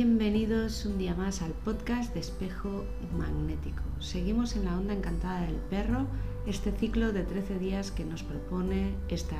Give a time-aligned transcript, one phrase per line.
[0.00, 2.84] Bienvenidos un día más al podcast de espejo
[3.18, 3.82] magnético.
[3.98, 6.06] Seguimos en la onda encantada del perro,
[6.46, 9.34] este ciclo de 13 días que nos propone esta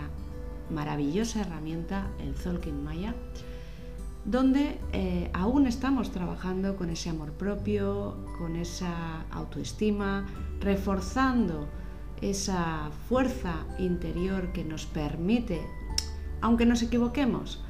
[0.69, 3.15] maravillosa herramienta, el Zolkin Maya,
[4.25, 10.27] donde eh, aún estamos trabajando con ese amor propio, con esa autoestima,
[10.59, 11.69] reforzando
[12.21, 15.61] esa fuerza interior que nos permite,
[16.41, 17.63] aunque nos equivoquemos,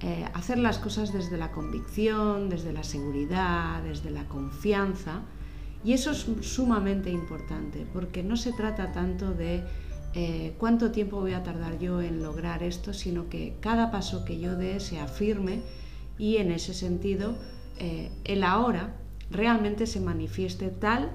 [0.00, 5.22] eh, hacer las cosas desde la convicción, desde la seguridad, desde la confianza.
[5.84, 9.64] Y eso es sumamente importante, porque no se trata tanto de
[10.14, 14.38] eh, cuánto tiempo voy a tardar yo en lograr esto, sino que cada paso que
[14.38, 15.62] yo dé se afirme
[16.18, 17.34] y en ese sentido
[17.78, 18.96] eh, el ahora
[19.30, 21.10] realmente se manifieste tal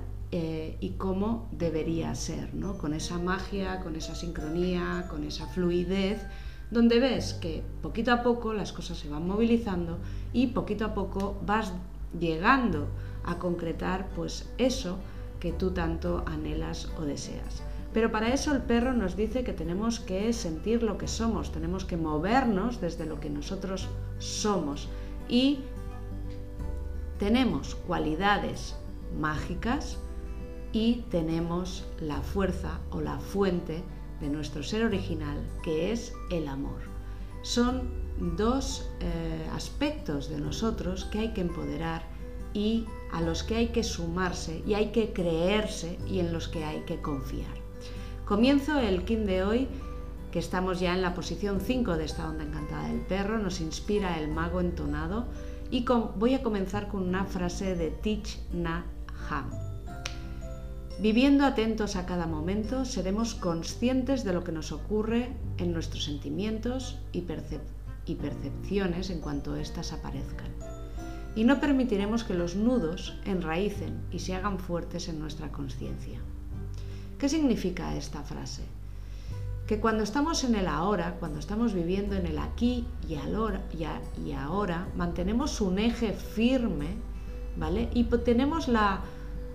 [0.80, 2.78] y como debería ser, ¿no?
[2.78, 6.26] con esa magia, con esa sincronía, con esa fluidez
[6.72, 10.00] donde ves que poquito a poco las cosas se van movilizando
[10.34, 11.74] y poquito a poco vas
[12.18, 12.88] llegando
[13.24, 14.98] a concretar pues eso
[15.40, 17.62] que tú tanto anhelas o deseas.
[17.94, 21.84] Pero para eso el perro nos dice que tenemos que sentir lo que somos, tenemos
[21.84, 24.88] que movernos desde lo que nosotros somos
[25.28, 25.60] y
[27.20, 28.78] tenemos cualidades
[29.20, 29.98] mágicas
[30.72, 33.84] y tenemos la fuerza o la fuente
[34.22, 36.80] de nuestro ser original, que es el amor.
[37.42, 37.90] Son
[38.38, 42.04] dos eh, aspectos de nosotros que hay que empoderar
[42.54, 46.64] y a los que hay que sumarse y hay que creerse y en los que
[46.64, 47.54] hay que confiar.
[48.26, 49.68] Comienzo el kin de hoy,
[50.32, 54.20] que estamos ya en la posición 5 de esta onda encantada del perro, nos inspira
[54.20, 55.26] el mago entonado
[55.70, 58.86] y voy a comenzar con una frase de Tich Nhat
[59.30, 59.71] Hanh.
[61.00, 67.00] Viviendo atentos a cada momento, seremos conscientes de lo que nos ocurre en nuestros sentimientos
[67.12, 70.52] y, percepciones en cuanto éstas aparezcan.
[71.36, 76.20] Y no permitiremos que los nudos enraícen y se hagan fuertes en nuestra conciencia.
[77.18, 78.64] ¿Qué significa esta frase?
[79.66, 83.14] Que cuando estamos en el ahora, cuando estamos viviendo en el aquí y,
[84.24, 86.90] y ahora, mantenemos un eje firme,
[87.58, 87.90] ¿vale?
[87.94, 89.02] Y tenemos la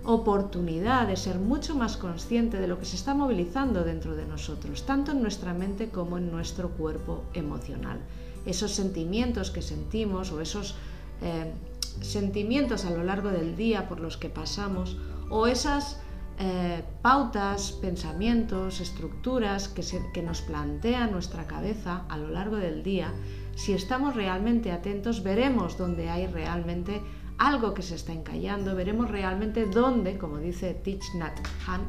[0.07, 4.85] oportunidad de ser mucho más consciente de lo que se está movilizando dentro de nosotros,
[4.85, 7.99] tanto en nuestra mente como en nuestro cuerpo emocional.
[8.45, 10.75] Esos sentimientos que sentimos o esos
[11.21, 11.51] eh,
[11.99, 14.97] sentimientos a lo largo del día por los que pasamos
[15.29, 15.99] o esas
[16.39, 23.11] eh, pautas, pensamientos, estructuras que, que nos plantea nuestra cabeza a lo largo del día,
[23.55, 27.01] si estamos realmente atentos veremos dónde hay realmente
[27.37, 31.87] algo que se está encallando, veremos realmente dónde, como dice Thich Nhat Hanh,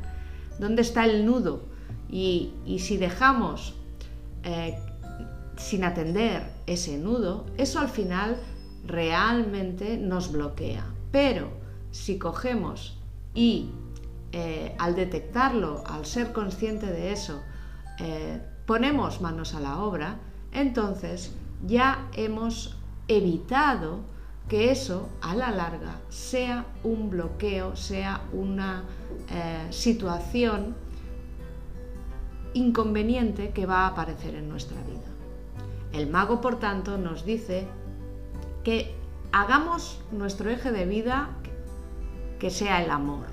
[0.59, 1.63] dónde está el nudo.
[2.11, 3.75] Y, si dejamos
[4.43, 4.79] eh,
[5.57, 8.37] sin atender ese nudo, eso al final
[8.87, 10.85] realmente nos bloquea.
[11.11, 11.51] Pero
[11.91, 12.99] si cogemos
[13.35, 13.71] y
[14.33, 17.41] eh, al detectarlo, al ser consciente de eso,
[17.99, 20.19] eh, ponemos manos a la obra,
[20.53, 21.33] entonces
[21.67, 22.77] ya hemos
[23.09, 24.01] evitado
[24.49, 28.85] que eso a la larga sea un bloqueo, sea una
[29.31, 30.75] eh, situación
[32.55, 35.09] inconveniente que va a aparecer en nuestra vida.
[35.93, 37.67] El mago, por tanto, nos dice
[38.65, 38.95] que
[39.33, 41.29] hagamos nuestro eje de vida
[42.39, 43.27] que sea el amor,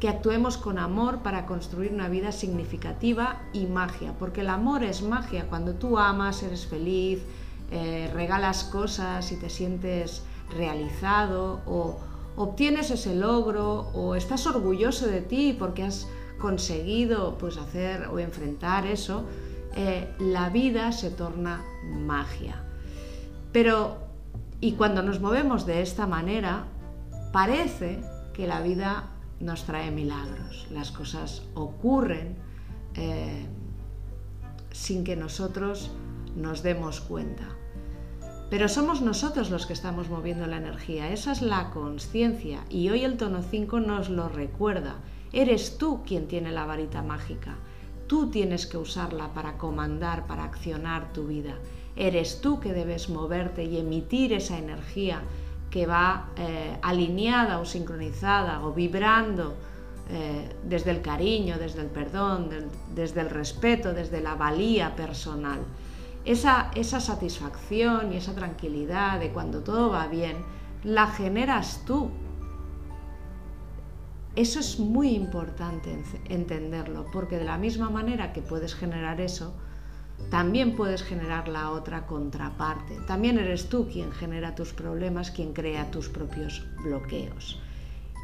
[0.00, 5.02] que actuemos con amor para construir una vida significativa y magia, porque el amor es
[5.02, 7.22] magia, cuando tú amas, eres feliz,
[7.70, 10.22] eh, regalas cosas y te sientes
[10.54, 11.98] realizado o
[12.36, 16.06] obtienes ese logro o estás orgulloso de ti porque has
[16.38, 19.24] conseguido pues hacer o enfrentar eso,
[19.76, 22.62] eh, la vida se torna magia.
[23.52, 23.98] Pero,
[24.60, 26.66] y cuando nos movemos de esta manera,
[27.32, 29.10] parece que la vida
[29.40, 32.36] nos trae milagros, las cosas ocurren
[32.94, 33.46] eh,
[34.70, 35.90] sin que nosotros
[36.36, 37.48] nos demos cuenta.
[38.50, 43.04] Pero somos nosotros los que estamos moviendo la energía, esa es la conciencia y hoy
[43.04, 44.96] el tono 5 nos lo recuerda.
[45.32, 47.56] Eres tú quien tiene la varita mágica,
[48.06, 51.54] tú tienes que usarla para comandar, para accionar tu vida.
[51.96, 55.22] Eres tú que debes moverte y emitir esa energía
[55.70, 59.54] que va eh, alineada o sincronizada o vibrando
[60.10, 62.50] eh, desde el cariño, desde el perdón,
[62.94, 65.60] desde el respeto, desde la valía personal.
[66.24, 70.36] Esa, satisfacción y esa tranquilidad de cuando todo va bien,
[70.82, 72.10] la generas tú.
[74.34, 79.54] Eso es muy importante entenderlo, porque de la misma manera que puedes generar eso,
[80.30, 82.98] también puedes generar la otra contraparte.
[83.06, 87.60] También eres tú quien genera tus problemas, quien crea tus propios bloqueos.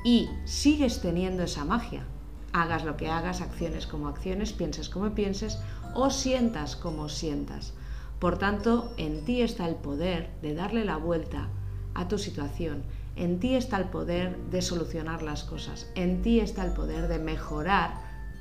[0.05, 2.05] Y sigues teniendo esa magia.
[2.53, 5.58] Hagas lo que hagas, acciones como acciones, pienses como pienses
[5.94, 7.75] o sientas como sientas.
[8.20, 11.49] Por tanto, en ti está el poder de darle la vuelta
[11.94, 12.82] a tu situación.
[13.17, 15.90] En ti está el poder de solucionar las cosas.
[15.94, 17.94] En ti está el poder de mejorar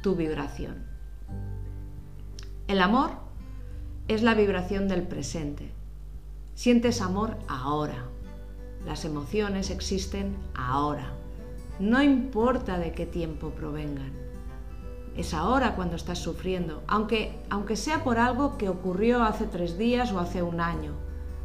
[0.03, 0.83] tu vibración.
[2.67, 3.11] El amor
[4.09, 5.71] es la vibración del presente.
[6.55, 8.05] Sientes amor ahora.
[8.85, 11.13] Las emociones existen ahora.
[11.79, 14.28] No importa de qué tiempo provengan.
[15.15, 20.11] Es ahora cuando estás sufriendo, aunque, aunque sea por algo que ocurrió hace tres días
[20.11, 20.93] o hace un año.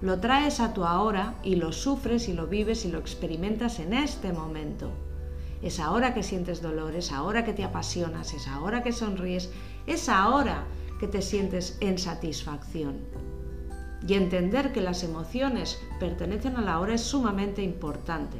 [0.00, 3.94] Lo traes a tu ahora y lo sufres y lo vives y lo experimentas en
[3.94, 4.90] este momento.
[5.62, 9.50] Es ahora que sientes dolor, es ahora que te apasionas, es ahora que sonríes,
[9.87, 10.64] es ahora
[11.00, 12.99] que te sientes en satisfacción.
[14.06, 18.37] Y entender que las emociones pertenecen a la hora es sumamente importante,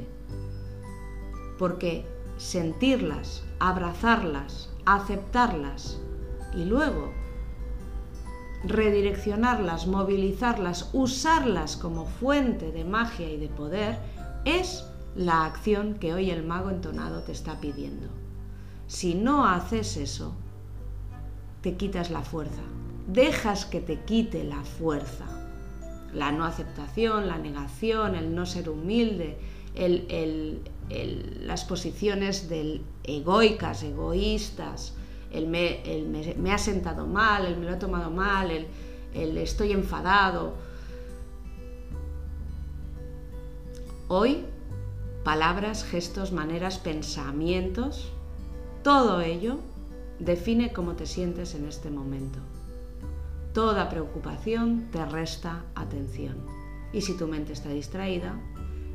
[1.57, 2.05] porque
[2.37, 5.99] sentirlas, abrazarlas, aceptarlas
[6.53, 7.11] y luego
[8.63, 13.97] redireccionarlas, movilizarlas, usarlas como fuente de magia y de poder,
[14.43, 14.85] es
[15.15, 18.07] la acción que hoy el mago entonado te está pidiendo.
[18.87, 20.33] Si no haces eso,
[21.61, 22.61] te quitas la fuerza,
[23.07, 25.25] dejas que te quite la fuerza.
[26.13, 29.37] La no aceptación, la negación, el no ser humilde,
[29.75, 34.93] las posiciones del egoicas, egoístas,
[35.31, 40.53] el, me, ha sentado mal, el me lo he tomado mal, el estoy enfadado.
[44.07, 44.45] Hoy,
[45.23, 48.11] palabras, gestos, maneras, pensamientos,
[48.83, 49.57] todo ello
[50.19, 52.39] define cómo te sientes en este momento.
[53.53, 56.45] Toda preocupación te resta atención
[56.93, 58.39] y si tu mente está distraída,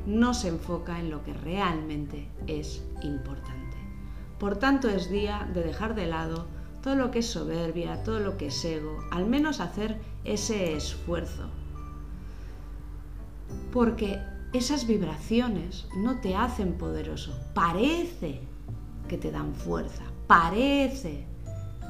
[0.05, 3.77] no se enfoca en lo que realmente es importante.
[4.39, 6.47] Por tanto, es día de dejar de lado
[6.81, 11.49] todo lo que es soberbia, todo lo que es ego, al menos hacer ese esfuerzo.
[13.71, 14.19] Porque
[14.53, 18.41] esas vibraciones no te hacen poderoso, parece
[19.07, 21.25] que te dan fuerza, parece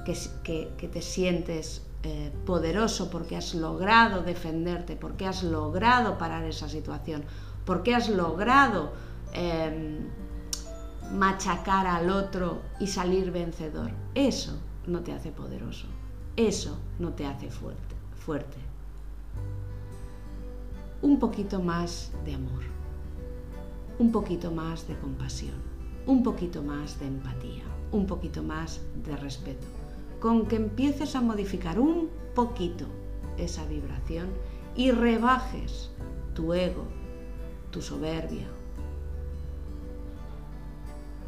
[0.06, 7.24] que, te sientes eh, poderoso porque has logrado defenderte, porque has logrado parar esa situación,
[7.66, 8.94] porque has logrado
[9.34, 10.00] em,
[11.14, 13.92] machacar al otro y salir vencedor.
[14.16, 15.88] Eso no te hace poderoso,
[16.36, 17.96] eso no te hace fuerte.
[18.16, 18.58] fuerte.
[21.02, 22.64] Un poquito más de amor,
[23.98, 25.56] un poquito más de compasión,
[26.06, 29.68] un poquito más de empatía un poquito más de respeto.
[30.20, 32.86] Con que empieces a modificar un poquito
[33.38, 34.30] esa vibración
[34.76, 35.90] y rebajes
[36.34, 36.86] tu ego,
[37.72, 38.48] tu soberbia,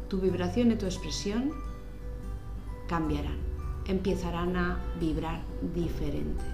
[0.08, 1.50] tu vibración y tu expresión
[2.88, 3.38] cambiarán,
[3.86, 5.40] empezarán a vibrar
[5.74, 6.44] diferente.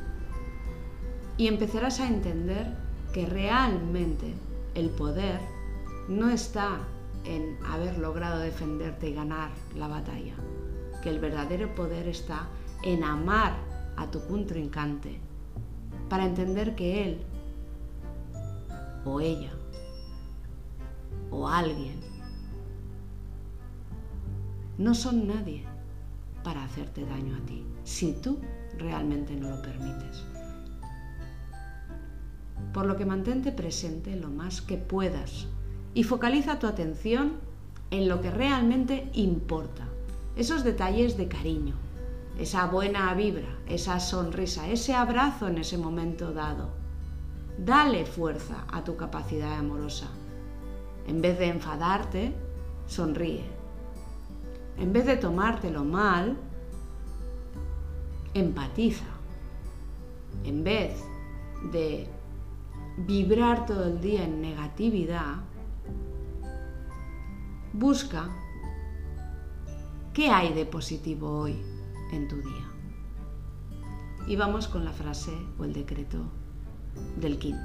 [1.36, 2.66] Y empezarás a entender
[3.12, 4.34] que realmente
[4.74, 5.40] el poder
[6.08, 6.78] no está
[7.24, 10.34] en haber logrado defenderte y ganar la batalla,
[11.02, 12.46] que el verdadero poder está
[12.82, 13.54] en amar
[13.96, 15.18] a tu contrincante
[16.08, 17.22] para entender que él
[19.04, 19.52] o ella
[21.30, 22.00] o alguien
[24.78, 25.64] no son nadie
[26.42, 28.38] para hacerte daño a ti, si tú
[28.78, 30.24] realmente no lo permites.
[32.72, 35.46] Por lo que mantente presente lo más que puedas
[35.92, 37.32] y focaliza tu atención
[37.90, 39.86] en lo que realmente importa.
[40.36, 41.74] Esos detalles de cariño,
[42.38, 46.70] esa buena vibra, esa sonrisa, ese abrazo en ese momento dado.
[47.58, 50.08] Dale fuerza a tu capacidad amorosa.
[51.10, 52.32] En vez de enfadarte,
[52.86, 53.44] sonríe.
[54.78, 56.36] En vez de tomártelo mal,
[58.32, 59.10] empatiza.
[60.44, 61.02] En vez
[61.72, 62.06] de
[62.96, 65.38] vibrar todo el día en negatividad,
[67.72, 68.28] Busca
[70.12, 71.56] qué hay de positivo hoy
[72.12, 72.68] en tu día.
[74.26, 76.18] Y vamos con la frase o el decreto
[77.20, 77.56] del Kin.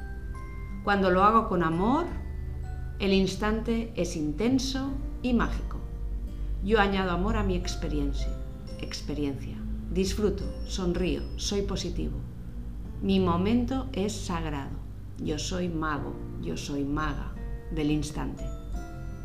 [0.84, 2.06] Cuando lo hago con amor,
[3.00, 5.78] el instante es intenso y mágico.
[6.64, 8.30] Yo añado amor a mi experiencia.
[8.80, 9.58] Experiencia.
[9.92, 12.18] Disfruto, sonrío, soy positivo.
[13.02, 14.78] Mi momento es sagrado.
[15.24, 17.34] Yo soy mago, yo soy maga
[17.72, 18.44] del instante.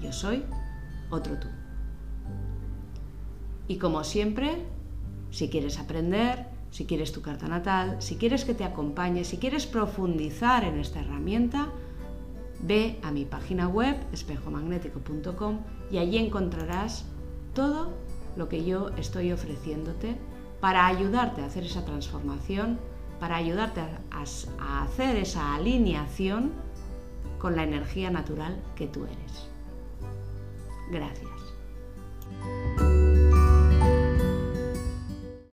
[0.03, 0.43] Yo soy
[1.11, 1.49] otro tú.
[3.69, 4.57] Y como siempre,
[5.31, 9.67] si quieres aprender, si quieres tu carta natal, si quieres que te acompañe, si quieres
[9.67, 11.69] profundizar en esta herramienta,
[12.63, 15.59] ve a mi página web espejomagnético.com
[15.91, 17.05] y allí encontrarás
[17.55, 17.93] todo
[18.37, 20.17] lo que yo estoy ofreciéndote
[20.61, 22.79] para ayudarte a hacer esa transformación,
[23.19, 26.53] para ayudarte a, hacer esa alineación
[27.39, 29.49] con la energía natural que tú eres.
[30.91, 31.40] Gracias.